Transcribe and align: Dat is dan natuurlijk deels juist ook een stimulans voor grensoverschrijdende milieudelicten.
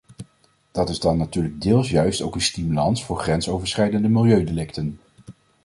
Dat 0.71 0.89
is 0.89 0.99
dan 0.99 1.17
natuurlijk 1.17 1.61
deels 1.61 1.89
juist 1.89 2.21
ook 2.21 2.35
een 2.35 2.41
stimulans 2.41 3.05
voor 3.05 3.19
grensoverschrijdende 3.19 4.07
milieudelicten. 4.09 4.99